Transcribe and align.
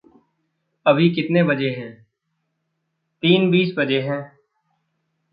"अभी 0.85 1.09
कितने 1.09 1.43
बजे 1.43 1.69
हैं?" 1.69 2.07
"तीन 3.23 3.49
बीस 3.51 3.73
बजे 3.77 4.01
हैं" 4.01 4.21